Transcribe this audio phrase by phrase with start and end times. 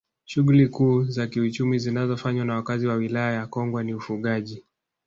[0.25, 4.63] Shughuli kuu za kiuchumu zinazofanywa na wakazi wa Wilaya ya Kongwa ni ufugaji